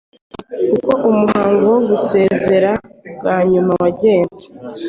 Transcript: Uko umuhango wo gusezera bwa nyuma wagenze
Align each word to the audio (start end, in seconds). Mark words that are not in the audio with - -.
Uko 0.75 0.91
umuhango 1.11 1.65
wo 1.73 1.79
gusezera 1.89 2.71
bwa 3.17 3.37
nyuma 3.51 3.71
wagenze 3.81 4.45